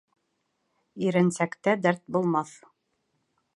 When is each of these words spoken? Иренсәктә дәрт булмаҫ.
Иренсәктә 1.09 1.77
дәрт 1.85 2.03
булмаҫ. 2.17 2.57